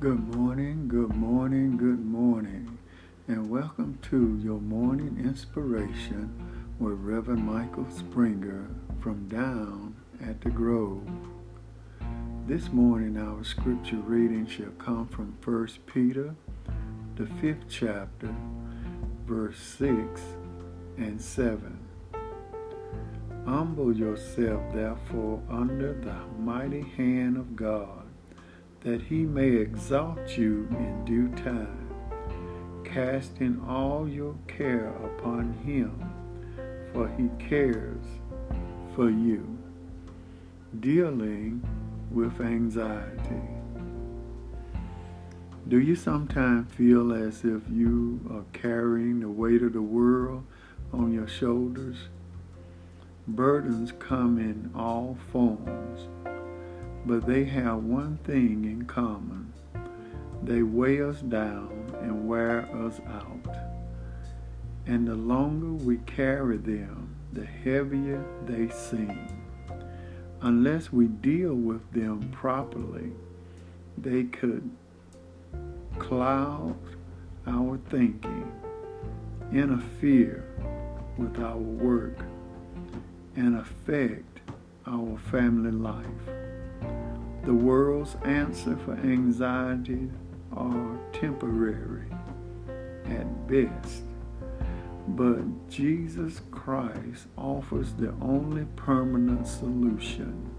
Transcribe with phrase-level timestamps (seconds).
[0.00, 2.78] Good morning, good morning, good morning,
[3.26, 6.30] and welcome to your morning inspiration
[6.78, 8.68] with Reverend Michael Springer
[9.00, 11.02] from Down at the Grove.
[12.46, 16.32] This morning, our scripture reading shall come from 1 Peter,
[17.16, 18.32] the fifth chapter,
[19.26, 20.20] verse 6
[20.96, 21.76] and 7.
[23.44, 27.97] Humble yourself, therefore, under the mighty hand of God
[28.80, 31.90] that he may exalt you in due time,
[32.84, 35.92] casting all your care upon him,
[36.92, 38.04] for he cares
[38.94, 39.58] for you.
[40.80, 41.66] Dealing
[42.10, 43.42] with anxiety.
[45.66, 50.44] Do you sometimes feel as if you are carrying the weight of the world
[50.92, 52.08] on your shoulders?
[53.26, 56.06] Burdens come in all forms
[57.06, 59.52] but they have one thing in common.
[60.42, 63.56] They weigh us down and wear us out.
[64.86, 69.28] And the longer we carry them, the heavier they seem.
[70.40, 73.12] Unless we deal with them properly,
[73.96, 74.70] they could
[75.98, 76.76] cloud
[77.46, 78.52] our thinking,
[79.52, 80.44] interfere
[81.16, 82.18] with our work,
[83.36, 84.40] and affect
[84.86, 86.37] our family life.
[87.44, 90.10] The world's answer for anxiety
[90.54, 92.10] are temporary
[93.06, 94.02] at best,
[95.08, 100.50] but Jesus Christ offers the only permanent solution.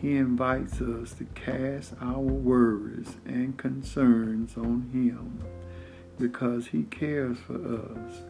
[0.00, 5.38] He invites us to cast our worries and concerns on Him
[6.18, 8.22] because He cares for us.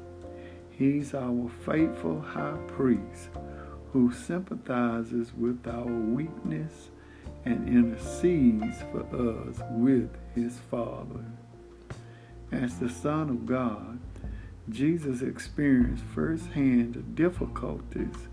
[0.71, 3.31] He's our faithful high priest
[3.93, 6.91] who sympathizes with our weakness
[7.45, 9.01] and intercedes for
[9.49, 11.25] us with his Father.
[12.53, 13.99] As the Son of God,
[14.69, 18.29] Jesus experienced firsthand the difficulties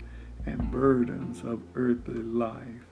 [0.46, 2.86] and burdens of earthly life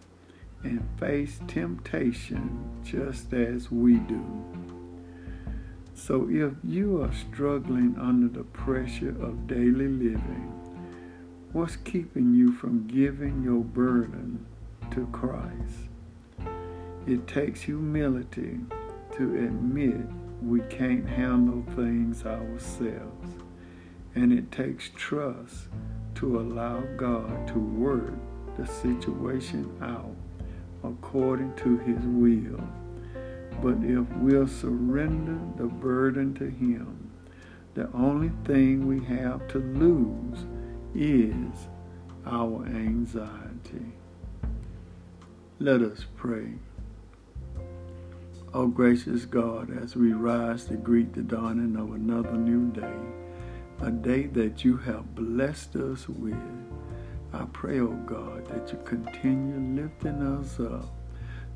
[0.62, 4.24] and faced temptation just as we do.
[5.94, 10.52] So if you are struggling under the pressure of daily living,
[11.52, 14.44] what's keeping you from giving your burden
[14.92, 15.88] to Christ?
[17.06, 18.58] It takes humility
[19.16, 20.00] to admit
[20.42, 23.30] we can't handle things ourselves.
[24.16, 25.68] And it takes trust
[26.16, 28.12] to allow God to work
[28.56, 30.16] the situation out
[30.82, 32.66] according to his will.
[33.62, 37.10] But if we'll surrender the burden to him,
[37.74, 40.44] the only thing we have to lose
[40.94, 41.68] is
[42.26, 43.92] our anxiety.
[45.58, 46.54] Let us pray.
[48.56, 52.96] O oh, gracious God, as we rise to greet the dawning of another new day,
[53.82, 56.40] a day that you have blessed us with,
[57.34, 60.88] I pray, O oh God, that you continue lifting us up,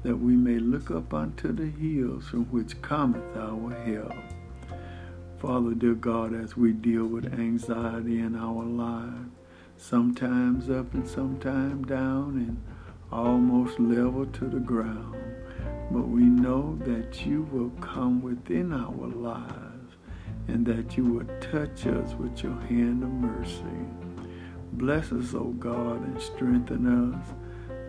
[0.03, 4.13] that we may look up unto the hills from which cometh our help.
[5.39, 9.31] Father, dear God, as we deal with anxiety in our lives,
[9.79, 12.63] sometimes up and sometimes down and
[13.11, 15.17] almost level to the ground.
[15.91, 19.97] But we know that you will come within our lives
[20.49, 23.87] and that you will touch us with your hand of mercy.
[24.75, 27.29] Bless us, O God, and strengthen us.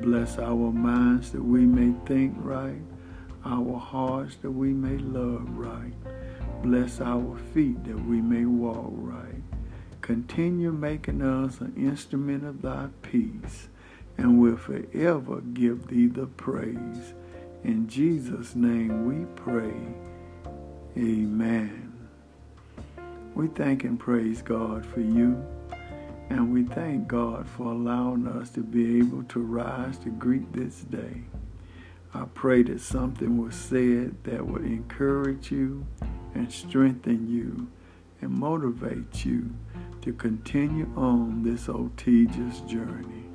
[0.01, 2.81] Bless our minds that we may think right,
[3.45, 5.93] our hearts that we may love right.
[6.63, 9.43] Bless our feet that we may walk right.
[10.01, 13.69] Continue making us an instrument of thy peace,
[14.17, 17.13] and we'll forever give thee the praise.
[17.63, 19.75] In Jesus' name we pray.
[20.97, 22.09] Amen.
[23.35, 25.45] We thank and praise God for you.
[26.29, 30.81] And we thank God for allowing us to be able to rise to greet this
[30.81, 31.23] day.
[32.13, 35.85] I pray that something was said that would encourage you
[36.33, 37.67] and strengthen you
[38.21, 39.51] and motivate you
[40.01, 43.30] to continue on this old journey.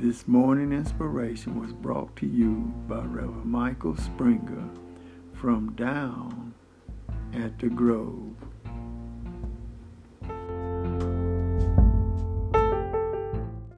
[0.00, 4.70] This morning inspiration was brought to you by Reverend Michael Springer
[5.34, 6.54] from down
[7.34, 8.34] at the Grove.